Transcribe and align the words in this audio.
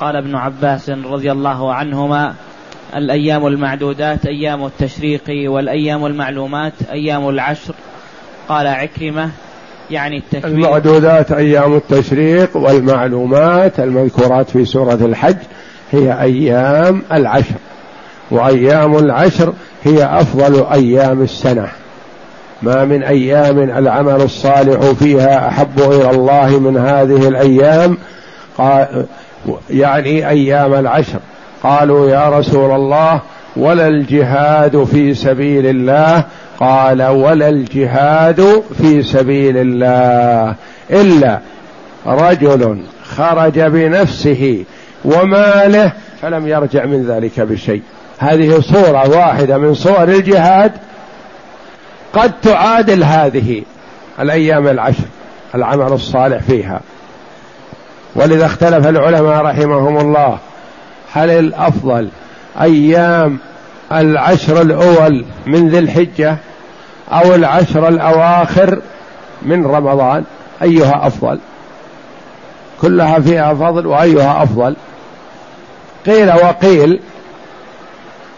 قال 0.00 0.16
ابن 0.16 0.34
عباس 0.34 0.90
رضي 0.90 1.32
الله 1.32 1.74
عنهما 1.74 2.34
الأيام 2.96 3.46
المعدودات 3.46 4.26
أيام 4.26 4.64
التشريق 4.64 5.22
والأيام 5.28 6.06
المعلومات 6.06 6.72
أيام 6.92 7.28
العشر. 7.28 7.74
قال 8.48 8.66
عكرمة 8.66 9.30
يعني 9.90 10.16
التكبير 10.16 10.48
المعدودات 10.48 11.32
أيام 11.32 11.76
التشريق 11.76 12.56
والمعلومات 12.56 13.80
المذكورات 13.80 14.50
في 14.50 14.64
سورة 14.64 14.94
الحج 14.94 15.36
هي 15.92 16.20
أيام 16.20 17.02
العشر. 17.12 17.54
وأيام 18.30 18.98
العشر 18.98 19.52
هي 19.84 20.04
أفضل 20.04 20.66
أيام 20.72 21.22
السنة. 21.22 21.68
ما 22.62 22.84
من 22.84 23.02
أيام 23.02 23.58
العمل 23.58 24.22
الصالح 24.22 24.92
فيها 24.92 25.48
أحب 25.48 25.80
إلى 25.80 26.10
الله 26.10 26.58
من 26.58 26.76
هذه 26.76 27.28
الأيام. 27.28 27.98
يعني 29.70 30.28
أيام 30.28 30.74
العشر. 30.74 31.18
قالوا 31.62 32.10
يا 32.10 32.28
رسول 32.28 32.70
الله 32.70 33.20
ولا 33.56 33.88
الجهاد 33.88 34.84
في 34.84 35.14
سبيل 35.14 35.66
الله. 35.66 36.24
قال 36.60 37.02
ولا 37.02 37.48
الجهاد 37.48 38.62
في 38.78 39.02
سبيل 39.02 39.56
الله. 39.56 40.54
إلا 40.90 41.38
رجل 42.06 42.82
خرج 43.04 43.60
بنفسه 43.60 44.64
وماله 45.04 45.92
فلم 46.22 46.48
يرجع 46.48 46.84
من 46.84 47.06
ذلك 47.06 47.40
بشيء. 47.40 47.82
هذه 48.18 48.60
صورة 48.60 49.10
واحدة 49.10 49.58
من 49.58 49.74
صور 49.74 50.04
الجهاد. 50.04 50.72
قد 52.12 52.32
تعادل 52.42 53.04
هذه 53.04 53.62
الأيام 54.20 54.68
العشر 54.68 55.04
العمل 55.54 55.92
الصالح 55.92 56.42
فيها. 56.42 56.80
ولذا 58.14 58.46
اختلف 58.46 58.86
العلماء 58.86 59.42
رحمهم 59.42 59.98
الله. 59.98 60.38
هل 61.12 61.30
الأفضل 61.30 62.08
أيام 62.60 63.38
العشر 63.92 64.62
الأول 64.62 65.24
من 65.46 65.68
ذي 65.68 65.78
الحجة 65.78 66.36
أو 67.12 67.34
العشر 67.34 67.88
الأواخر 67.88 68.82
من 69.42 69.66
رمضان؟ 69.66 70.24
أيها 70.62 71.06
أفضل. 71.06 71.38
كلها 72.80 73.18
فيها 73.20 73.54
فضل 73.54 73.86
وأيها 73.86 74.42
أفضل. 74.42 74.76
قيل 76.06 76.32
وقيل 76.32 77.00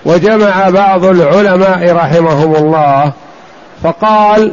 وجمع 0.04 0.70
بعض 0.70 1.04
العلماء 1.04 1.92
رحمهم 1.92 2.54
الله 2.56 3.12
فقال 3.82 4.52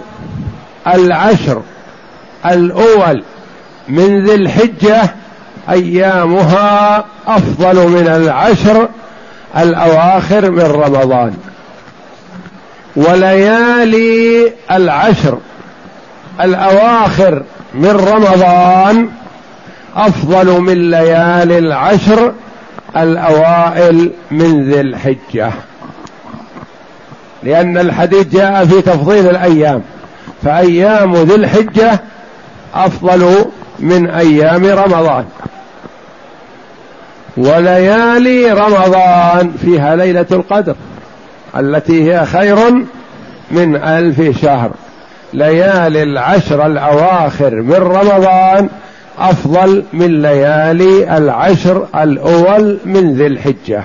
العشر 0.87 1.61
الأول 2.45 3.23
من 3.89 4.25
ذي 4.25 4.35
الحجة 4.35 5.01
أيامها 5.69 7.05
أفضل 7.27 7.87
من 7.87 8.07
العشر 8.07 8.89
الأواخر 9.57 10.51
من 10.51 10.61
رمضان. 10.61 11.33
وليالي 12.95 14.53
العشر 14.71 15.37
الأواخر 16.41 17.43
من 17.73 17.89
رمضان 17.89 19.09
أفضل 19.95 20.61
من 20.61 20.91
ليالي 20.91 21.57
العشر 21.57 22.33
الأوائل 22.97 24.11
من 24.31 24.71
ذي 24.71 24.81
الحجة. 24.81 25.51
لأن 27.43 27.77
الحديث 27.77 28.27
جاء 28.27 28.65
في 28.65 28.81
تفضيل 28.81 29.29
الأيام. 29.29 29.81
فأيام 30.43 31.15
ذي 31.15 31.35
الحجة 31.35 31.99
أفضل 32.75 33.45
من 33.79 34.09
أيام 34.09 34.65
رمضان. 34.65 35.25
وليالي 37.37 38.51
رمضان 38.51 39.51
فيها 39.61 39.95
ليلة 39.95 40.25
القدر 40.31 40.75
التي 41.57 42.13
هي 42.13 42.25
خير 42.25 42.57
من 43.51 43.75
ألف 43.75 44.41
شهر. 44.41 44.71
ليالي 45.33 46.03
العشر 46.03 46.65
الأواخر 46.65 47.55
من 47.55 47.75
رمضان 47.75 48.69
أفضل 49.19 49.83
من 49.93 50.21
ليالي 50.21 51.17
العشر 51.17 51.87
الأول 51.95 52.77
من 52.85 53.13
ذي 53.13 53.27
الحجة. 53.27 53.83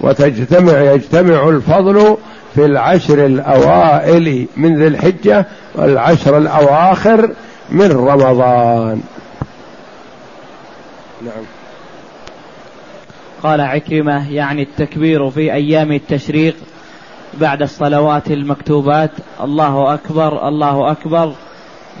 وتجتمع 0.00 0.80
يجتمع 0.80 1.48
الفضل 1.48 2.16
في 2.56 2.64
العشر 2.64 3.26
الأوائل 3.26 4.46
من 4.56 4.76
ذي 4.78 4.86
الحجة 4.86 5.46
والعشر 5.74 6.38
الأواخر 6.38 7.30
من 7.70 7.92
رمضان. 7.92 9.00
نعم. 11.22 11.44
قال 13.42 13.60
عكرمة 13.60 14.32
يعني 14.32 14.62
التكبير 14.62 15.30
في 15.30 15.52
أيام 15.52 15.92
التشريق 15.92 16.56
بعد 17.40 17.62
الصلوات 17.62 18.30
المكتوبات 18.30 19.10
الله 19.40 19.94
أكبر 19.94 20.48
الله 20.48 20.90
أكبر 20.90 21.32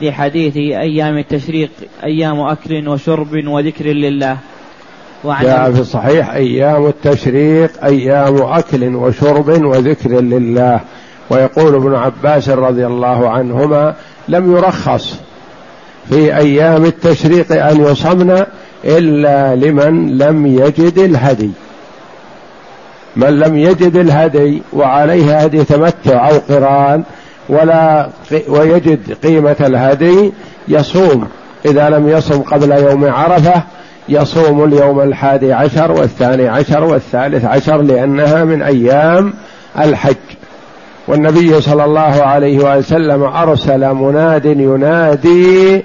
لحديث 0.02 0.56
أيام 0.56 1.18
التشريق 1.18 1.70
أيام 2.04 2.40
أكل 2.40 2.88
وشرب 2.88 3.46
وذكر 3.46 3.86
لله. 3.86 4.38
جاء 5.42 5.72
في 5.72 5.80
الصحيح 5.80 6.30
أيام 6.30 6.86
التشريق 6.86 7.70
أيام 7.84 8.36
أكل 8.42 8.96
وشرب 8.96 9.48
وذكر 9.64 10.10
لله. 10.10 10.80
ويقول 11.30 11.74
ابن 11.74 11.94
عباس 11.94 12.48
رضي 12.48 12.86
الله 12.86 13.28
عنهما 13.28 13.94
لم 14.28 14.56
يرخص 14.56 15.14
في 16.08 16.36
أيام 16.36 16.84
التشريق 16.84 17.66
أن 17.66 17.80
يصمن 17.80 18.44
إلا 18.84 19.54
لمن 19.54 20.18
لم 20.18 20.46
يجد 20.46 20.98
الهدي. 20.98 21.50
من 23.16 23.38
لم 23.38 23.58
يجد 23.58 23.96
الهدي 23.96 24.62
وعليه 24.72 25.38
هدي 25.38 25.64
تمتع 25.64 26.30
أو 26.30 26.38
قران 26.48 27.02
ولا 27.48 28.08
ويجد 28.48 29.12
قيمة 29.22 29.56
الهدي 29.60 30.32
يصوم. 30.68 31.28
إذا 31.66 31.90
لم 31.90 32.08
يصم 32.08 32.42
قبل 32.42 32.72
يوم 32.72 33.04
عرفة 33.04 33.62
يصوم 34.08 34.64
اليوم 34.64 35.00
الحادي 35.00 35.52
عشر 35.52 35.92
والثاني 35.92 36.48
عشر 36.48 36.84
والثالث 36.84 37.44
عشر 37.44 37.82
لأنها 37.82 38.44
من 38.44 38.62
أيام 38.62 39.34
الحج. 39.78 40.14
والنبي 41.08 41.60
صلى 41.60 41.84
الله 41.84 42.22
عليه 42.22 42.78
وسلم 42.78 43.22
أرسل 43.22 43.94
مناد 43.94 44.44
ينادي 44.46 45.82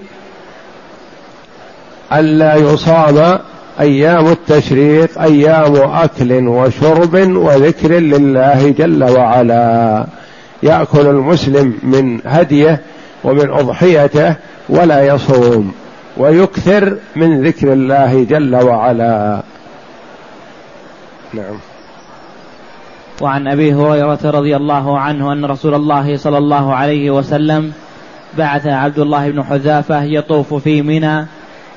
ألا 2.13 2.55
يصام 2.55 3.39
أيام 3.79 4.27
التشريق 4.27 5.21
أيام 5.21 5.75
أكل 5.75 6.47
وشرب 6.47 7.13
وذكر 7.35 7.91
لله 7.91 8.69
جل 8.77 9.03
وعلا. 9.03 10.05
يأكل 10.63 11.07
المسلم 11.07 11.73
من 11.83 12.19
هديه 12.25 12.81
ومن 13.23 13.49
أضحيته 13.49 14.35
ولا 14.69 15.05
يصوم. 15.15 15.73
ويكثر 16.17 16.97
من 17.15 17.43
ذكر 17.43 17.73
الله 17.73 18.23
جل 18.23 18.55
وعلا. 18.55 19.41
نعم. 21.33 21.55
وعن 23.21 23.47
أبي 23.47 23.73
هريرة 23.73 24.19
رضي 24.25 24.55
الله 24.55 24.99
عنه 24.99 25.33
أن 25.33 25.45
رسول 25.45 25.73
الله 25.73 26.17
صلى 26.17 26.37
الله 26.37 26.75
عليه 26.75 27.11
وسلم 27.11 27.71
بعث 28.37 28.67
عبد 28.67 28.99
الله 28.99 29.29
بن 29.31 29.43
حذافة 29.43 30.03
يطوف 30.03 30.53
في 30.53 30.81
منى 30.81 31.25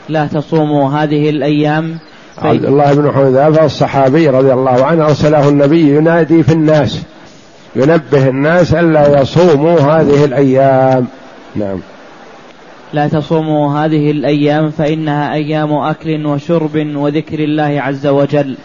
لا 0.09 0.27
تصوموا 0.27 0.91
هذه 0.91 1.31
الأيام. 1.31 1.99
عبد 2.39 2.65
الله 2.65 2.95
بن 2.95 3.13
حذافة 3.13 3.65
الصحابي 3.65 4.29
رضي 4.29 4.53
الله 4.53 4.85
عنه 4.85 5.05
أرسله 5.05 5.49
النبي 5.49 5.97
ينادي 5.97 6.43
في 6.43 6.53
الناس 6.53 7.03
ينبه 7.77 8.29
الناس 8.29 8.75
ألا 8.75 9.21
يصوموا 9.21 9.81
هذه 9.81 10.25
الأيام. 10.25 11.07
نعم. 11.57 11.81
لا 12.95 13.09
تصوموا 13.09 13.79
هذه 13.79 14.11
الأيام 14.11 14.71
فإنها 14.71 15.35
أيام 15.35 15.73
أكل 15.73 16.27
وشرب 16.27 16.97
وذكر 16.97 17.39
الله 17.39 17.81
عز 17.81 18.07
وجل. 18.07 18.57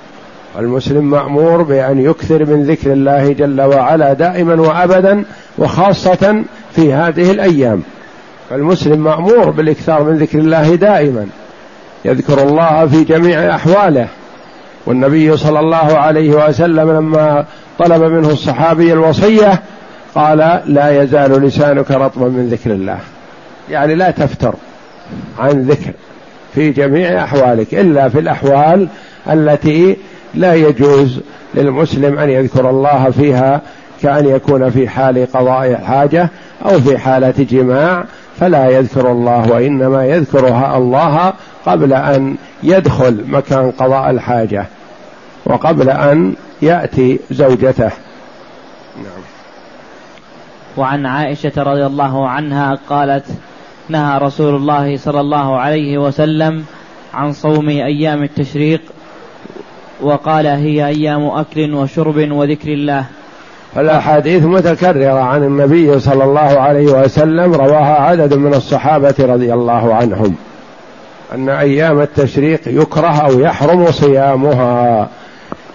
المسلم 0.60 1.10
مأمور 1.10 1.62
بأن 1.62 2.00
يكثر 2.00 2.46
من 2.46 2.64
ذكر 2.64 2.94
الله 2.94 3.34
جل 3.34 3.62
وعلا 3.62 4.14
دائما 4.14 4.62
وأبدا 4.62 5.24
وخاصة 5.58 6.44
في 6.72 6.94
هذه 6.94 7.32
الأيام. 7.32 7.82
فالمسلم 8.50 9.04
مأمور 9.04 9.50
بالإكثار 9.50 10.04
من 10.04 10.18
ذكر 10.18 10.40
الله 10.40 10.76
دائما. 10.76 11.28
يذكر 12.06 12.44
الله 12.44 12.88
في 12.88 13.04
جميع 13.04 13.56
أحواله. 13.56 14.08
والنبي 14.86 15.38
صلى 15.38 15.60
الله 15.60 15.98
عليه 15.98 16.48
وسلم 16.48 16.92
لما 16.92 17.46
طلب 17.80 18.04
منه 18.04 18.30
الصحابي 18.30 18.94
الوصية 18.94 19.62
قال 20.16 20.62
لا 20.66 21.04
يزال 21.04 21.32
لسانك 21.32 21.92
رطبا 21.92 22.28
من 22.28 22.50
ذكر 22.50 22.72
الله. 22.72 23.00
يعني 23.70 23.96
لا 23.96 24.12
تفتر 24.12 24.54
عن 25.40 25.62
ذكر 25.62 25.92
في 26.56 26.72
جميع 26.72 27.24
أحوالك 27.24 27.74
إلا 27.74 28.10
في 28.10 28.20
الأحوال 28.20 28.88
التي 29.32 29.98
لا 30.34 30.54
يجوز 30.54 31.20
للمسلم 31.56 32.20
أن 32.20 32.30
يذكر 32.30 32.70
الله 32.70 33.10
فيها 33.10 33.62
كأن 34.02 34.28
يكون 34.28 34.70
في 34.70 34.90
حال 34.90 35.28
قضاء 35.34 35.76
حاجة 35.76 36.30
أو 36.66 36.80
في 36.80 36.98
حالة 36.98 37.34
جماع 37.38 38.06
فلا 38.40 38.70
يذكر 38.70 39.12
الله 39.12 39.52
وإنما 39.52 40.06
يذكرها 40.06 40.78
الله 40.78 41.34
قبل 41.66 41.94
أن 41.94 42.36
يدخل 42.64 43.24
مكان 43.28 43.72
قضاء 43.72 44.10
الحاجة 44.10 44.66
وقبل 45.46 45.90
أن 45.90 46.34
يأتي 46.62 47.20
زوجته. 47.32 47.92
نعم. 48.98 49.24
وعن 50.78 51.06
عائشة 51.06 51.52
رضي 51.58 51.86
الله 51.86 52.30
عنها 52.30 52.80
قالت 52.90 53.26
نهى 53.90 54.18
رسول 54.18 54.56
الله 54.56 54.98
صلى 54.98 55.20
الله 55.20 55.58
عليه 55.58 55.98
وسلم 55.98 56.64
عن 57.14 57.34
صوم 57.34 57.70
أيام 57.70 58.24
التشريق 58.24 58.82
وقال 60.02 60.48
هي 60.48 60.88
أيام 60.88 61.26
أكل 61.28 61.74
وشرب 61.74 62.32
وذكر 62.32 62.74
الله. 62.74 63.06
الأحاديث 63.78 64.44
متكررة 64.44 65.20
عن 65.20 65.44
النبي 65.44 66.00
صلى 66.00 66.24
الله 66.24 66.40
عليه 66.40 66.86
وسلم 66.86 67.54
رواها 67.54 67.96
عدد 68.02 68.34
من 68.34 68.54
الصحابة 68.54 69.16
رضي 69.20 69.54
الله 69.54 69.94
عنهم 69.94 70.36
أن 71.36 71.50
أيام 71.50 72.02
التشريق 72.02 72.62
يكره 72.68 73.22
أو 73.22 73.40
يحرم 73.40 73.92
صيامها 73.92 75.10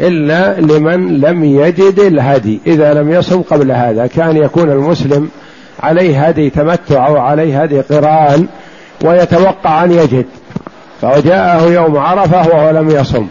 إلا 0.00 0.60
لمن 0.60 1.20
لم 1.20 1.44
يجد 1.44 1.98
الهدي. 1.98 2.60
إذا 2.66 2.94
لم 2.94 3.10
يصم 3.10 3.42
قبل 3.42 3.72
هذا 3.72 4.06
كان 4.06 4.36
يكون 4.36 4.70
المسلم 4.70 5.28
عليه 5.84 6.26
هدي 6.26 6.50
تمتع 6.50 7.06
أو 7.06 7.16
عليه 7.16 7.62
هدي 7.62 7.80
قران 7.80 8.46
ويتوقع 9.04 9.84
أن 9.84 9.92
يجد. 9.92 10.26
فجاءه 11.02 11.64
يوم 11.64 11.96
عرفة 11.96 12.48
وهو 12.48 12.70
لم 12.70 12.90
يصم. 12.90 13.26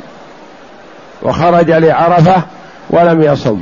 وخرج 1.23 1.71
لعرفة 1.71 2.44
ولم 2.89 3.21
يصم. 3.21 3.61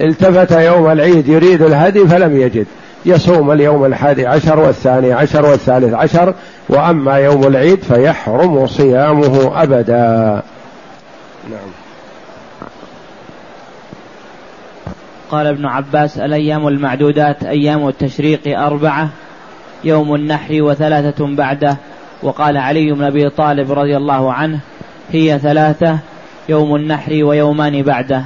التفت 0.00 0.52
يوم 0.52 0.90
العيد 0.90 1.28
يريد 1.28 1.62
الهدي 1.62 2.06
فلم 2.06 2.40
يجد. 2.40 2.66
يصوم 3.06 3.50
اليوم 3.50 3.84
الحادي 3.84 4.26
عشر 4.26 4.58
والثاني 4.58 5.12
عشر 5.12 5.46
والثالث 5.46 5.94
عشر 5.94 6.34
وأما 6.68 7.16
يوم 7.16 7.46
العيد 7.46 7.82
فيحرم 7.82 8.66
صيامه 8.66 9.62
أبدا. 9.62 10.42
نعم. 11.50 11.85
قال 15.30 15.46
ابن 15.46 15.66
عباس 15.66 16.18
الأيام 16.18 16.68
المعدودات 16.68 17.44
أيام 17.44 17.88
التشريق 17.88 18.58
أربعة 18.60 19.08
يوم 19.84 20.14
النحر 20.14 20.62
وثلاثة 20.62 21.26
بعده 21.26 21.76
وقال 22.22 22.56
علي 22.56 22.92
بن 22.92 23.04
أبي 23.04 23.30
طالب 23.30 23.72
رضي 23.72 23.96
الله 23.96 24.32
عنه 24.32 24.58
هي 25.12 25.38
ثلاثة 25.38 25.98
يوم 26.48 26.76
النحر 26.76 27.12
ويومان 27.12 27.82
بعده. 27.82 28.22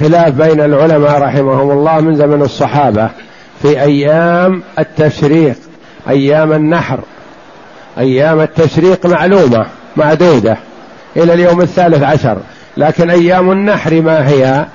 خلاف 0.00 0.34
بين 0.34 0.60
العلماء 0.60 1.22
رحمهم 1.22 1.70
الله 1.70 2.00
من 2.00 2.16
زمن 2.16 2.42
الصحابة 2.42 3.10
في 3.62 3.82
أيام 3.82 4.62
التشريق 4.78 5.56
أيام 6.08 6.52
النحر 6.52 7.00
أيام 7.98 8.40
التشريق 8.40 9.06
معلومة 9.06 9.66
معدودة 9.96 10.56
إلى 11.16 11.34
اليوم 11.34 11.60
الثالث 11.60 12.02
عشر 12.02 12.38
لكن 12.76 13.10
أيام 13.10 13.52
النحر 13.52 14.00
ما 14.00 14.28
هي؟ 14.28 14.66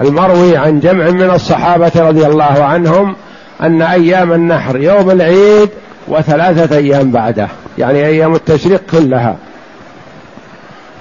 المروي 0.00 0.56
عن 0.56 0.80
جمع 0.80 1.10
من 1.10 1.30
الصحابة 1.30 1.92
رضي 1.96 2.26
الله 2.26 2.64
عنهم 2.64 3.16
أن 3.62 3.82
أيام 3.82 4.32
النحر 4.32 4.76
يوم 4.76 5.10
العيد 5.10 5.70
وثلاثة 6.08 6.76
أيام 6.76 7.10
بعده 7.10 7.48
يعني 7.78 8.06
أيام 8.06 8.34
التشريق 8.34 8.82
كلها. 8.92 9.36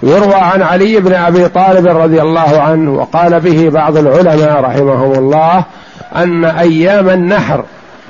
يروى 0.03 0.33
عن 0.33 0.62
علي 0.62 1.00
بن 1.00 1.13
أبي 1.13 1.47
طالب 1.47 1.88
رضي 1.88 2.21
الله 2.21 2.62
عنه 2.62 2.94
وقال 2.94 3.39
به 3.39 3.69
بعض 3.69 3.97
العلماء 3.97 4.62
رحمهم 4.62 5.12
الله 5.12 5.63
أن 6.15 6.45
أيام 6.45 7.09
النحر 7.09 7.63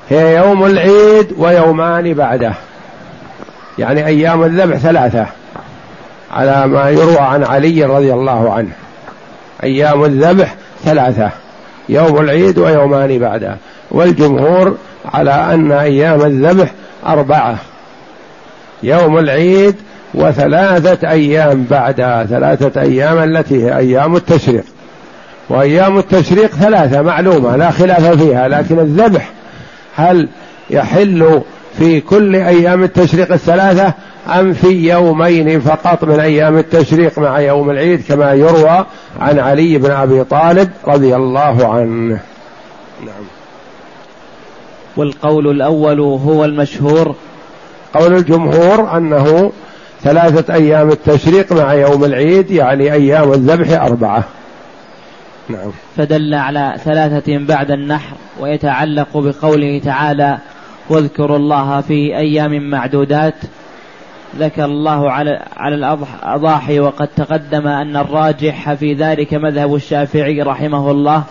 هي 0.10 0.36
يوم 0.36 0.66
العيد 0.66 1.34
ويومان 1.38 2.14
بعده. 2.14 2.54
يعني 3.78 4.06
أيام 4.06 4.44
الذبح 4.44 4.78
ثلاثة 4.78 5.26
على 6.32 6.68
ما 6.68 6.90
يروى 6.90 7.20
عن 7.20 7.44
علي 7.44 7.84
رضي 7.84 8.14
الله 8.14 8.54
عنه. 8.54 8.72
أيام 9.66 10.06
الذبح 10.06 10.56
ثلاثة 10.84 11.30
يوم 11.90 12.20
العيد 12.20 12.58
ويومان 12.58 13.20
بعده. 13.20 13.56
والجمهور 13.92 14.78
على 15.06 15.32
أن 15.32 15.72
أيام 15.72 16.22
الذبح 16.22 16.72
أربعة 17.08 17.56
يوم 18.84 19.18
العيد 19.18 19.76
وثلاثة 20.14 21.10
أيام 21.10 21.66
بعدها 21.72 22.26
ثلاثة 22.26 22.82
أيام 22.82 23.18
التي 23.18 23.66
هي 23.66 23.78
أيام 23.78 24.16
التشريق. 24.16 24.64
وأيام 25.50 25.98
التشريق 25.98 26.56
ثلاثة 26.56 27.02
معلومة 27.02 27.56
لا 27.56 27.72
خلاف 27.72 28.08
فيها 28.08 28.48
لكن 28.48 28.80
الذبح 28.80 29.30
هل 29.96 30.30
يحل 30.70 31.42
في 31.78 32.02
كل 32.02 32.36
أيام 32.36 32.84
التشريق 32.84 33.32
الثلاثة؟ 33.32 33.94
أم 34.28 34.54
في 34.54 34.90
يومين 34.90 35.60
فقط 35.60 36.04
من 36.04 36.20
أيام 36.20 36.58
التشريق 36.58 37.20
مع 37.20 37.40
يوم 37.40 37.70
العيد 37.70 38.04
كما 38.08 38.34
يروى 38.34 38.86
عن 39.20 39.40
علي 39.40 39.78
بن 39.78 39.92
أبي 39.92 40.24
طالب 40.24 40.70
رضي 40.88 41.16
الله 41.16 41.74
عنه. 41.74 42.20
نعم. 43.06 43.26
والقول 44.98 45.48
الأول 45.48 46.00
هو 46.00 46.46
المشهور. 46.46 47.16
قول 47.94 48.14
الجمهور 48.14 48.98
أنه 48.98 49.52
ثلاثة 50.02 50.54
أيام 50.54 50.90
التشريق 50.90 51.54
مع 51.54 51.74
يوم 51.74 52.04
العيد 52.04 52.52
يعني 52.52 52.94
أيام 52.94 53.34
الذبح 53.34 53.82
أربعة. 53.82 54.24
نعم. 55.50 55.72
فدل 55.98 56.34
على 56.34 56.76
ثلاثة 56.84 57.38
بعد 57.38 57.72
النحر 57.72 58.16
ويتعلق 58.40 59.18
بقوله 59.18 59.82
تعالى 59.86 60.38
واذكروا 60.90 61.38
الله 61.38 61.82
في 61.82 62.18
أيام 62.18 62.70
معدودات 62.70 63.36
ذكر 64.40 64.66
الله 64.66 65.12
على 65.12 65.42
على 65.58 65.76
الأضاحي 65.76 66.80
وقد 66.80 67.08
تقدم 67.08 67.68
أن 67.68 67.98
الراجح 67.98 68.74
في 68.74 68.94
ذلك 68.94 69.34
مذهب 69.34 69.76
الشافعي 69.76 70.42
رحمه 70.42 70.92
الله 70.92 71.24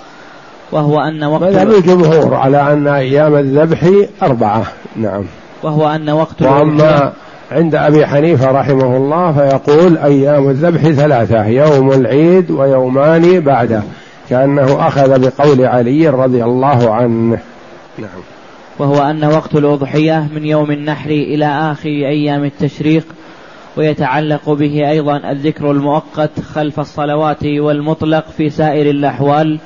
وهو 0.73 1.01
أن 1.01 1.25
وقت 1.25 1.43
مذهب 1.43 1.71
الجمهور 1.71 2.35
على 2.35 2.73
أن 2.73 2.89
أيام 2.89 3.35
الذبح 3.35 3.91
أربعة. 4.23 4.65
نعم. 4.97 5.25
وهو 5.62 5.89
أن 5.89 6.11
وقت 6.11 6.43
وأما 6.43 7.12
عند 7.53 7.75
أبي 7.75 8.06
حنيفة 8.06 8.51
رحمه 8.51 8.97
الله 8.97 9.33
فيقول 9.33 9.99
أيام 9.99 10.49
الذبح 10.49 10.81
ثلاثة 10.81 11.47
يوم 11.47 11.93
العيد 11.93 12.50
ويومان 12.50 13.41
بعده 13.41 13.83
كأنه 14.31 14.89
أخذ 14.89 15.21
بقول 15.21 15.67
علي 15.67 16.09
رضي 16.09 16.45
الله 16.45 16.95
عنه. 16.95 17.39
نعم. 17.99 18.34
وهو 18.79 19.03
أن 19.03 19.25
وقت 19.25 19.55
الأضحية 19.55 20.29
من 20.35 20.44
يوم 20.44 20.71
النحر 20.71 21.11
إلى 21.11 21.47
آخر 21.47 21.88
أيام 21.88 22.44
التشريق 22.44 23.05
ويتعلق 23.76 24.50
به 24.50 24.91
أيضا 24.91 25.31
الذكر 25.31 25.71
المؤقت 25.71 26.40
خلف 26.40 26.81
الصلوات 26.81 27.45
والمطلق 27.45 28.25
في 28.37 28.50
سائر 28.50 28.90
الأحوال 28.90 29.59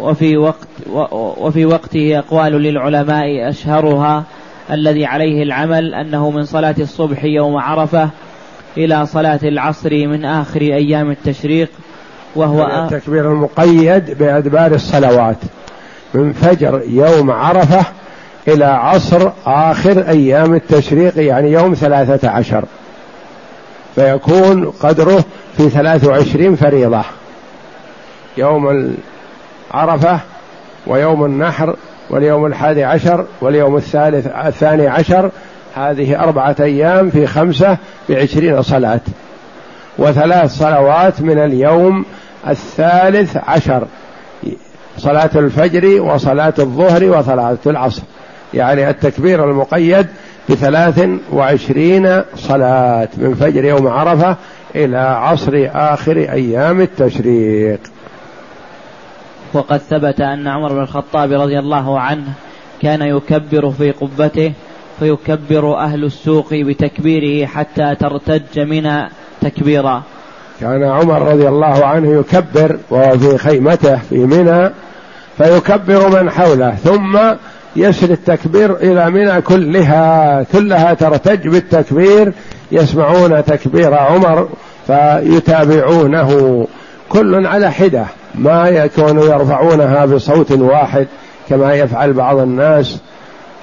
وفي 0.00 0.36
وقت 0.36 0.68
وفي 1.12 1.66
وقته 1.66 2.18
اقوال 2.18 2.52
للعلماء 2.52 3.48
أشهرها 3.48 4.24
الذي 4.70 5.06
عليه 5.06 5.42
العمل 5.42 5.94
أنه 5.94 6.30
من 6.30 6.44
صلاة 6.44 6.74
الصبح 6.78 7.24
يوم 7.24 7.56
عرفة 7.56 8.10
إلى 8.76 9.06
صلاة 9.06 9.40
العصر 9.42 9.90
من 9.90 10.24
آخر 10.24 10.60
أيام 10.60 11.10
التشريق 11.10 11.68
وهو 12.36 12.66
التكبير 12.66 13.32
المقيد 13.32 14.18
بأدبار 14.18 14.74
الصلوات. 14.74 15.36
من 16.14 16.32
فجر 16.32 16.82
يوم 16.88 17.30
عرفة 17.30 17.99
إلى 18.48 18.64
عصر 18.64 19.30
آخر 19.46 20.08
أيام 20.08 20.54
التشريق 20.54 21.12
يعني 21.18 21.52
يوم 21.52 21.74
ثلاثة 21.74 22.30
عشر. 22.30 22.64
فيكون 23.94 24.70
قدره 24.70 25.24
في 25.56 25.68
ثلاث 25.68 26.04
وعشرين 26.04 26.56
فريضة. 26.56 27.02
يوم 28.36 28.94
عرفة 29.70 30.20
ويوم 30.86 31.24
النحر 31.24 31.76
واليوم 32.10 32.46
الحادي 32.46 32.84
عشر 32.84 33.26
واليوم 33.40 33.76
الثالث 33.76 34.26
الثاني 34.26 34.86
عشر 34.88 35.30
هذه 35.74 36.20
أربعة 36.22 36.56
أيام 36.60 37.10
في 37.10 37.26
خمسة 37.26 37.76
بعشرين 38.08 38.62
صلاة. 38.62 39.00
وثلاث 39.98 40.58
صلوات 40.58 41.20
من 41.20 41.38
اليوم 41.38 42.04
الثالث 42.48 43.36
عشر 43.36 43.86
صلاة 44.98 45.30
الفجر 45.34 46.00
وصلاة 46.00 46.54
الظهر 46.58 47.04
وصلاة 47.04 47.56
العصر. 47.66 48.02
يعني 48.54 48.90
التكبير 48.90 49.50
المقيد 49.50 50.06
بثلاث 50.48 51.08
وعشرين 51.32 52.22
صلاة 52.36 53.08
من 53.16 53.34
فجر 53.34 53.64
يوم 53.64 53.88
عرفة 53.88 54.36
إلى 54.74 54.98
عصر 54.98 55.68
آخر 55.74 56.16
أيام 56.16 56.80
التشريق. 56.80 57.80
وقد 59.52 59.78
ثبت 59.78 60.20
أن 60.20 60.48
عمر 60.48 60.72
بن 60.72 60.80
الخطاب 60.80 61.32
رضي 61.32 61.58
الله 61.58 62.00
عنه 62.00 62.24
كان 62.82 63.02
يكبر 63.02 63.70
في 63.70 63.90
قبته 63.90 64.52
فيكبر 65.00 65.76
أهل 65.76 66.04
السوق 66.04 66.54
بتكبيره 66.54 67.46
حتى 67.46 67.94
ترتج 67.94 68.58
منى 68.58 69.08
تكبيرا. 69.40 70.02
كان 70.60 70.82
عمر 70.82 71.22
رضي 71.22 71.48
الله 71.48 71.84
عنه 71.84 72.20
يكبر 72.20 72.78
وهو 72.90 73.18
في 73.18 73.38
خيمته 73.38 73.96
في 73.96 74.18
منى 74.18 74.70
فيكبر 75.38 76.22
من 76.22 76.30
حوله 76.30 76.70
ثم 76.70 77.18
يسري 77.76 78.12
التكبير 78.12 78.76
إلى 78.76 79.10
منى 79.10 79.40
كلها 79.40 80.42
كلها 80.42 80.94
ترتج 80.94 81.48
بالتكبير 81.48 82.32
يسمعون 82.72 83.44
تكبير 83.44 83.94
عمر 83.94 84.48
فيتابعونه. 84.86 86.66
كل 87.08 87.46
على 87.46 87.72
حدة 87.72 88.04
ما 88.34 88.68
يكون 88.68 89.18
يرفعونها 89.18 90.06
بصوت 90.06 90.52
واحد 90.52 91.06
كما 91.48 91.74
يفعل 91.74 92.12
بعض 92.12 92.38
الناس. 92.38 92.98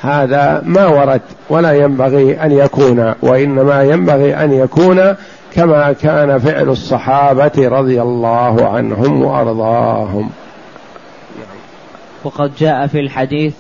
هذا 0.02 0.62
ما 0.66 0.86
ورد 0.86 1.22
ولا 1.50 1.72
ينبغي 1.72 2.42
أن 2.42 2.52
يكون 2.52 3.14
وإنما 3.22 3.84
ينبغي 3.84 4.36
أن 4.36 4.54
يكون 4.54 5.16
كما 5.56 5.94
كان 5.94 6.40
فعل 6.40 6.70
الصحابة 6.70 7.52
رضي 7.58 8.02
الله 8.02 8.68
عنهم 8.68 9.22
وأرضاهم. 9.22 10.30
وقد 12.24 12.52
جاء 12.60 12.88
في 12.88 13.00
الحديث 13.00 13.54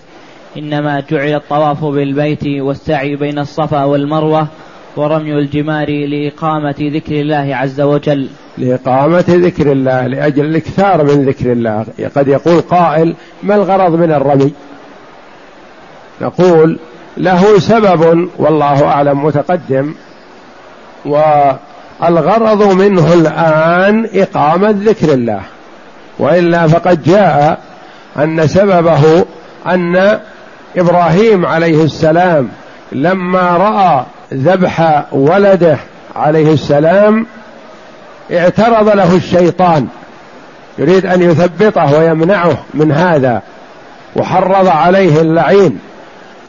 إنما 0.58 1.04
جعل 1.10 1.36
الطواف 1.36 1.86
بالبيت 1.86 2.44
والسعي 2.46 3.16
بين 3.16 3.40
الصفا 3.40 3.84
والمروة 3.84 4.48
ورمي 4.96 5.34
الجمار 5.34 5.88
لإقامة 5.90 6.76
ذكر 6.80 7.22
الله 7.22 7.56
عز 7.56 7.82
وجل. 7.82 8.28
لإقامة 8.58 9.26
ذكر 9.30 9.72
الله 9.72 10.08
لأجل 10.08 10.46
الإكثار 10.46 11.04
من 11.04 11.26
ذكر 11.26 11.52
الله. 11.52 11.86
قد 12.16 12.28
يقول 12.28 12.62
قائل 12.62 13.16
ما 13.44 13.56
الغرض 13.56 13.96
من 13.96 14.12
الرمي؟ 14.12 14.54
نقول 16.22 16.80
له 17.18 17.60
سبب 17.60 18.30
والله 18.38 18.86
أعلم 18.86 19.26
متقدم. 19.26 19.94
والغرض 21.06 22.74
منه 22.74 23.14
الآن 23.14 24.10
إقامة 24.14 24.76
ذكر 24.78 25.14
الله. 25.14 25.42
وإلا 26.20 26.68
فقد 26.68 27.04
جاء 27.04 27.60
أن 28.18 28.48
سببه 28.48 29.26
أن 29.68 30.20
إبراهيم 30.77 31.46
عليه 31.46 31.84
السلام 31.84 32.50
لما 32.91 33.57
رأى 33.57 34.05
ذبح 34.34 35.03
ولده 35.12 35.77
عليه 36.15 36.53
السلام 36.53 37.25
اعترض 38.31 38.89
له 38.89 39.15
الشيطان 39.15 39.88
يريد 40.77 41.05
أن 41.05 41.22
يثبطه 41.22 42.00
ويمنعه 42.00 42.57
من 42.74 42.91
هذا 42.91 43.41
وحرض 44.15 44.67
عليه 44.67 45.22
اللعين 45.22 45.79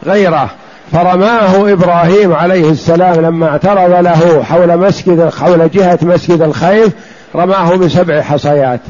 غيره. 0.06 0.50
فرماه 0.92 1.73
إبراهيم 1.73 2.32
عليه 2.32 2.70
السلام 2.70 3.14
لما 3.20 3.49
اعترض 3.49 4.04
له 4.04 4.42
حول 4.44 4.76
مسجد 4.76 5.30
حول 5.38 5.70
جهة 5.70 5.99
مسجد 6.02 6.42
الخيف 6.42 6.92
رماه 7.35 7.76
بسبع 7.76 8.23
حصيات. 8.23 8.80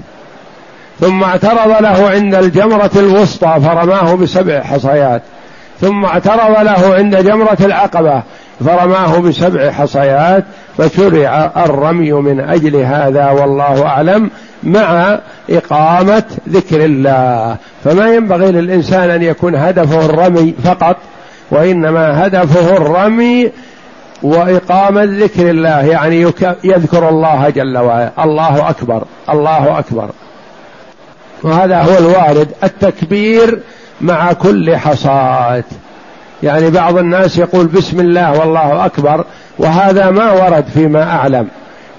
ثم 1.01 1.25
اعترض 1.25 1.83
له 1.83 2.11
عند 2.11 2.35
الجمرة 2.35 2.91
الوسطى 2.97 3.61
فرماه 3.61 4.15
بسبع 4.15 4.61
حصيات. 4.61 5.23
ثم 5.81 6.05
اعترض 6.05 6.61
له 6.61 6.95
عند 6.95 7.17
جمرة 7.17 7.59
العقبة 7.61 8.23
فرماه 8.65 9.19
بسبع 9.19 9.71
حصيات. 9.71 10.45
فشرع 10.79 11.51
الرمي 11.57 12.13
من 12.13 12.41
أجل 12.41 12.77
هذا 12.77 13.31
والله 13.31 13.87
أعلم 13.87 14.31
مع 14.63 15.19
إقامة 15.51 16.25
ذكر 16.49 16.85
الله. 16.85 17.57
فما 17.85 18.15
ينبغي 18.15 18.53
للإنسان 18.53 19.11
أن 19.11 19.23
يكون 19.23 19.55
هدفه 19.55 20.05
الرمي 20.05 20.55
فقط 20.65 20.97
وإنما 21.51 22.27
هدفه 22.27 22.77
الرمي 22.77 23.53
واقامه 24.23 25.05
ذكر 25.05 25.51
الله. 25.51 25.87
يعني 25.87 26.21
يذكر 26.65 27.09
الله 27.09 27.51
جل 27.51 27.79
وعلا. 27.79 28.11
الله 28.25 28.71
أكبر 28.71 29.03
الله 29.31 29.79
أكبر. 29.79 30.09
وهذا 31.43 31.83
هو 31.83 31.99
الوارد 31.99 32.49
التكبير 32.65 33.61
مع 34.01 34.33
كل 34.33 34.77
حصاه 34.77 35.65
يعني 36.43 36.71
بعض 36.71 36.99
الناس 36.99 37.39
يقول 37.39 37.67
بسم 37.67 38.01
الله 38.01 38.41
والله 38.41 38.87
أكبر 38.87 39.25
وهذا 39.59 40.11
ما 40.11 40.33
ورد 40.33 40.65
فيما 40.75 41.03
أعلم 41.03 41.49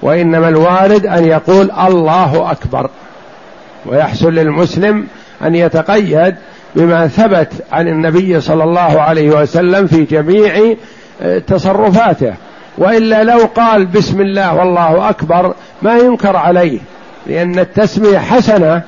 وإنما 0.02 0.48
الوارد 0.48 1.06
أن 1.06 1.24
يقول 1.24 1.70
الله 1.70 2.50
أكبر. 2.50 2.90
ويحصل 3.86 4.34
للمسلم 4.34 5.06
أن 5.42 5.54
يتقيد 5.54 6.34
بما 6.76 7.06
ثبت 7.06 7.52
عن 7.72 7.88
النبي 7.88 8.40
صلى 8.40 8.64
الله 8.64 9.00
عليه 9.00 9.30
وسلم 9.30 9.86
في 9.86 10.04
جميع 10.04 10.74
آه، 11.22 11.38
تصرفاته. 11.38 12.34
وإلا 12.78 13.24
لو 13.24 13.38
قال 13.38 13.86
بسم 13.86 14.20
الله 14.20 14.54
والله 14.54 15.08
أكبر 15.10 15.54
ما 15.82 15.98
ينكر 15.98 16.36
عليه 16.36 16.78
لأن 17.26 17.58
التسمية 17.58 18.18
حسنة 18.18 18.82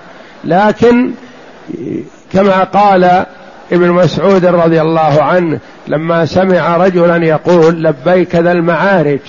لكن 0.44 1.12
كما 2.32 2.64
قال 2.64 3.24
ابن 3.72 3.90
مسعود 3.90 4.46
رضي 4.46 4.80
الله 4.80 5.22
عنه 5.22 5.58
لما 5.88 6.24
سمع 6.24 6.76
رجلا 6.76 7.16
يقول 7.26 7.84
لبيك 7.84 8.34
ذا 8.36 8.52
المعارج 8.52 9.20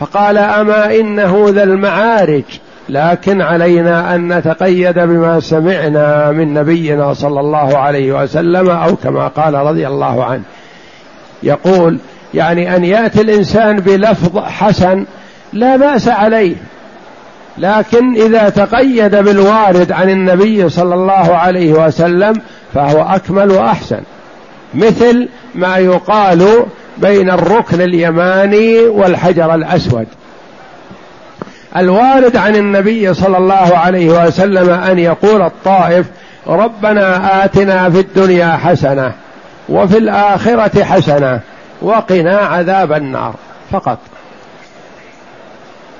فقال 0.00 0.38
أما 0.38 0.94
إنه 0.94 1.46
ذا 1.48 1.62
المعارج؟ 1.62 2.44
لكن 2.88 3.40
علينا 3.42 4.14
أن 4.14 4.38
نتقيد 4.38 4.98
بما 4.98 5.40
سمعنا 5.40 6.30
من 6.30 6.54
نبينا 6.54 7.14
صلى 7.14 7.40
الله 7.40 7.78
عليه 7.78 8.22
وسلم 8.22 8.70
أو 8.70 8.96
كما 8.96 9.28
قال 9.28 9.54
رضي 9.54 9.86
الله 9.86 10.24
عنه. 10.24 10.42
يقول 11.42 11.98
يعني 12.34 12.76
أن 12.76 12.84
يأتي 12.84 13.20
الإنسان 13.20 13.80
بلفظ 13.80 14.38
حسن 14.38 15.06
لا 15.52 15.76
بأس 15.76 16.08
عليه 16.08 16.54
لكن 17.58 18.14
إذا 18.14 18.48
تقيد 18.48 19.16
بالوارد 19.16 19.92
عن 19.92 20.10
النبي 20.10 20.68
صلى 20.68 20.94
الله 20.94 21.36
عليه 21.36 21.72
وسلم 21.72 22.40
فهو 22.74 23.02
أكمل 23.02 23.50
وأحسن. 23.50 24.00
مثل 24.74 25.28
ما 25.54 25.76
يقال 25.76 26.64
بين 26.98 27.30
الركن 27.30 27.80
اليماني 27.80 28.78
والحجر 28.78 29.54
الأسود. 29.54 30.06
الوارد 31.76 32.36
عن 32.36 32.56
النبي 32.56 33.14
صلى 33.14 33.38
الله 33.38 33.76
عليه 33.76 34.26
وسلم 34.26 34.70
أن 34.70 34.98
يقول 34.98 35.42
الطائف 35.42 36.06
ربنا 36.46 37.44
آتنا 37.44 37.90
في 37.90 38.00
الدنيا 38.00 38.56
حسنة 38.56 39.12
وفي 39.68 39.98
الآخرة 39.98 40.84
حسنة 40.84 41.40
وقنا 41.82 42.36
عذاب 42.36 42.92
النار. 42.92 43.34
فقط. 43.72 43.98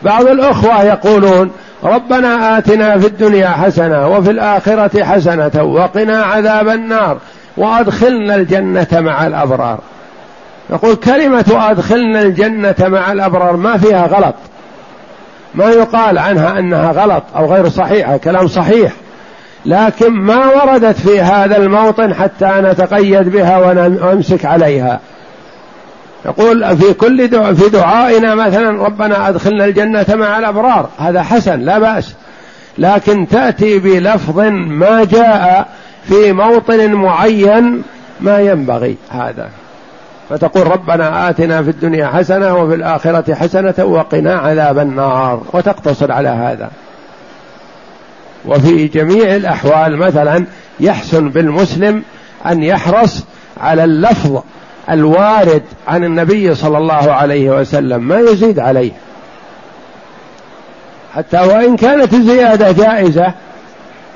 بعض 0.05 0.27
الأخوة 0.27 0.83
يقولون 0.83 1.51
ربنا 1.85 2.59
آتنا 2.59 2.99
في 2.99 3.07
الدنيا 3.07 3.49
حسنة 3.49 4.09
وفي 4.09 4.31
الآخرة 4.31 5.05
حسنة 5.05 5.63
وقنا 5.63 6.23
عذاب 6.23 6.69
النار 6.69 7.19
وأدخلنا 7.57 8.35
الجنة 8.35 8.87
مع 8.93 9.27
الأبرار. 9.27 9.79
نقول 10.71 10.95
كلمة 10.95 11.71
أدخلنا 11.71 12.23
الجنة 12.23 12.75
مع 12.81 13.13
الأبرار 13.13 13.57
ما 13.57 13.77
فيها 13.77 14.07
غلط. 14.07 14.35
ما 15.55 15.71
يقال 15.71 16.19
عنها 16.19 16.59
أنها 16.59 16.93
غلط 16.93 17.23
أو 17.37 17.53
غير 17.53 17.69
صحيحة 17.69 18.17
كلام 18.17 18.49
صحيح. 18.49 18.93
لكن 19.67 20.11
ما 20.11 20.47
وردت 20.47 20.97
في 20.99 21.21
هذا 21.21 21.57
الموطن 21.57 22.15
حتى 22.15 22.51
نتقيد 22.57 23.29
بها 23.29 23.59
ونمسك 23.59 24.45
عليها. 24.45 25.01
يقول 26.25 26.77
في 26.77 26.93
كل 26.95 27.29
دعاء 27.29 27.55
في 27.55 27.69
دعائنا 27.69 28.35
مثلا 28.35 28.83
ربنا 28.85 29.29
أدخلنا 29.29 29.65
الجنة 29.65 30.07
مع 30.09 30.39
الأبرار. 30.39 30.89
هذا 30.99 31.23
حسن 31.23 31.61
لا 31.61 31.79
بأس. 31.79 32.15
لكن 32.79 33.29
تأتي 33.29 33.79
بلفظ 33.79 34.39
ما 34.69 35.05
جاء 35.05 35.69
في 36.05 36.33
موطن 36.33 36.93
معين 36.93 37.83
ما 38.21 38.41
ينبغي 38.41 38.97
هذا. 39.11 39.49
فتقول 40.31 40.67
ربنا 40.67 41.31
آتنا 41.31 41.63
في 41.63 41.71
الدنيا 41.71 42.07
حسنة 42.07 42.57
وفي 42.57 42.75
الآخرة 42.75 43.35
حسنة 43.35 43.85
وقنا 43.85 44.35
عذاب 44.35 44.79
النار. 44.79 45.43
وتقتصر 45.53 46.13
على 46.13 46.29
هذا. 46.29 46.71
وفي 48.45 48.87
جميع 48.87 49.37
الأحوال 49.37 49.97
مثلا 49.97 50.45
يحسن 50.81 51.29
بالمسلم 51.29 52.03
أن 52.47 52.63
يحرص 52.63 53.25
على 53.61 53.85
اللفظ 53.85 54.43
الوارد 54.91 55.63
عن 55.89 56.05
النبي 56.05 56.55
صلى 56.55 56.79
الله 56.79 57.13
عليه 57.13 57.51
وسلم 57.51 58.03
ما 58.03 58.21
يزيد 58.21 58.59
عليه. 58.59 58.93
حتى 61.15 61.41
وإن 61.41 61.77
كانت 61.77 62.13
الزيادة 62.15 62.73
جائزة 62.73 63.35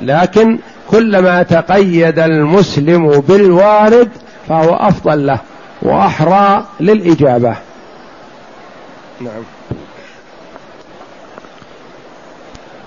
لكن 0.00 0.58
كلما 0.90 1.42
تقيد 1.42 2.18
المسلم 2.18 3.20
بالوارد 3.20 4.08
فهو 4.48 4.75
أفضل 4.75 5.26
له 5.26 5.38
وأحرى 5.82 6.64
للإجابة. 6.80 7.56
نعم. 9.20 9.42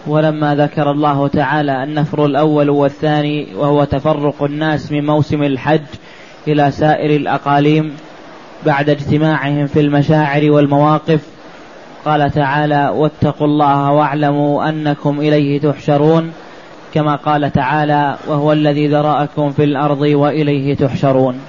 ولما 0.08 0.56
ذكر 0.56 0.92
الله 0.92 1.28
تعالى 1.28 1.84
النفر 1.84 2.26
الأول 2.26 2.70
والثاني 2.70 3.56
وهو 3.56 3.84
تفرق 3.84 4.44
الناس 4.44 4.92
من 4.92 5.06
موسم 5.06 5.44
الحج 5.44 5.82
إلى 6.48 6.72
سائر 6.72 7.16
الأقاليم 7.16 7.96
بعد 8.66 8.90
اجتماعهم 8.90 9.68
في 9.68 9.80
المشاعر 9.80 10.52
والمواقف. 10.52 11.20
قال 12.06 12.32
تعالى 12.32 12.92
واتقوا 12.96 13.48
الله 13.48 13.92
واعلموا 13.92 14.70
أنكم 14.70 15.20
إليه 15.20 15.62
تحشرون 15.62 16.32
كما 16.94 17.16
قال 17.16 17.54
تعالى 17.54 18.16
وهو 18.28 18.52
الذي 18.52 18.88
ذرأكم 18.88 19.52
في 19.52 19.64
الأرض 19.64 20.02
وإليه 20.02 20.76
تحشرون. 20.76 21.40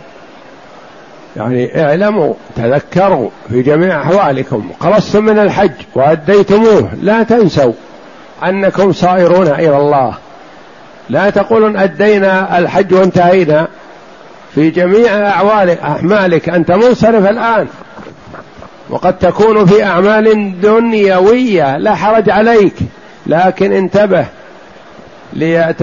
يعني 1.37 1.83
اعلموا 1.85 2.35
تذكروا 2.57 3.31
في 3.49 3.63
جميع 3.63 4.03
أحوالكم. 4.03 4.71
خلصتم 4.81 5.25
من 5.25 5.39
الحج 5.39 5.73
وأديتموه. 5.95 6.91
لا 7.03 7.23
تنسوا 7.23 7.73
أنكم 8.45 8.93
صائرون 8.93 9.47
إلى 9.47 9.77
الله. 9.77 10.15
لا 11.11 11.31
تقولون 11.31 11.77
أدينا 11.77 12.59
الحج 12.59 12.95
وانتهينا. 12.95 13.69
في 14.55 14.71
جميع 14.71 15.29
أعوالك 15.29 15.79
أعمالك. 15.79 16.49
أنت 16.49 16.71
منصرف 16.71 17.31
الآن. 17.31 17.69
وقد 18.91 19.19
تكون 19.19 19.67
في 19.67 19.85
أعمال 19.85 20.61
دنيوية. 20.61 21.77
لا 21.77 21.95
حرج 21.95 22.31
عليك. 22.31 22.75
لكن 23.27 23.73
انتبه 23.73 24.27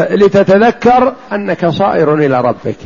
لتتذكر 0.09 1.13
أنك 1.31 1.65
صائر 1.65 2.13
إلى 2.13 2.41
ربك. 2.41 2.77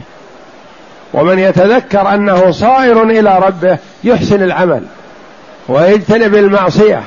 ومن 1.13 1.39
يتذكر 1.39 2.13
أنه 2.13 2.51
صائر 2.51 3.03
إلى 3.03 3.39
ربه 3.39 3.77
يحسن 4.03 4.43
العمل 4.43 4.83
ويجتنب 5.69 6.35
المعصية. 6.35 7.03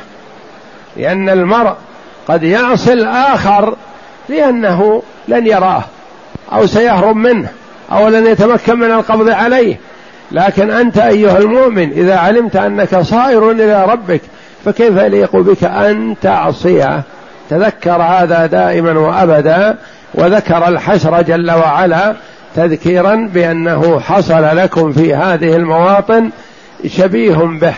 لأن 0.97 1.29
المرء 1.29 1.75
قد 2.29 2.43
يعصي 2.43 2.93
الآخر 2.93 3.77
لأنه 4.29 5.03
لن 5.29 5.47
يراه 5.47 5.85
أو 6.53 6.67
سيهرب 6.67 7.17
منه. 7.17 7.49
أو 7.93 8.09
لن 8.09 8.27
يتمكن 8.27 8.79
من 8.79 8.91
القبض 8.91 9.29
عليه. 9.29 9.77
لكن 10.33 10.71
أنت 10.71 10.99
أيها 10.99 11.39
المؤمن 11.39 11.93
إذا 11.93 12.17
علمت 12.17 12.57
أنك 12.57 12.99
صائر 12.99 13.51
إلى 13.51 13.85
ربك 13.85 14.21
فكيف 14.65 14.97
يليق 14.97 15.37
بك 15.37 15.65
أن 15.65 16.15
تعصيه 16.23 17.03
تذكر 17.51 18.03
هذا 18.03 18.47
دائما 18.47 18.99
وأبدا 18.99 19.77
وذكر 20.15 20.69
الحشر 20.69 21.23
جل 21.23 21.51
وعلا 21.51 22.15
تذكيرا 22.57 23.31
بأنه 23.35 24.01
حصل 24.01 24.57
لكم 24.57 24.93
في 24.93 25.15
هذه 25.15 25.57
المواطن 25.57 26.31
شبيه 26.87 27.37
به. 27.37 27.75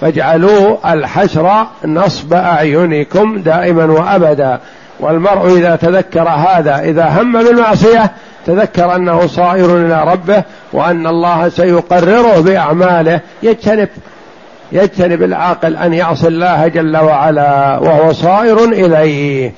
فاجعلوا 0.00 0.92
الحشر 0.92 1.66
نصب 1.84 2.34
أعينكم 2.34 3.38
دائما 3.38 3.84
وأبدا. 3.84 4.60
والمرء 5.00 5.56
إذا 5.58 5.76
تذكر 5.76 6.28
هذا 6.28 6.78
إذا 6.78 7.04
هم 7.08 7.32
بالمعصية 7.32 8.10
تذكر 8.46 8.96
أنه 8.96 9.26
صائر 9.26 9.76
إلى 9.76 10.04
ربه 10.12 10.42
وأن 10.72 11.06
الله 11.06 11.48
سيقرره 11.48 12.40
بأعماله. 12.40 13.20
يجتنب 13.42 13.88
يجتنب 14.72 15.22
العاقل 15.22 15.76
أن 15.76 15.92
يعصي 15.92 16.28
الله 16.28 16.68
جل 16.68 16.96
وعلا 16.96 17.78
وهو 17.78 18.12
صائر 18.12 18.64
إليه. 18.64 19.52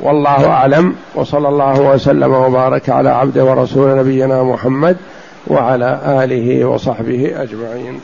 والله 0.00 0.50
أعلم. 0.50 0.94
وصلى 1.14 1.48
الله 1.48 1.80
وسلم 1.80 2.32
وبارك 2.32 2.88
على 2.88 3.10
عبده 3.10 3.44
ورسول 3.44 3.98
نبينا 3.98 4.42
محمد 4.42 4.96
وعلى 5.46 6.00
آله 6.06 6.64
وصحبه 6.64 7.32
أجمعين. 7.36 8.00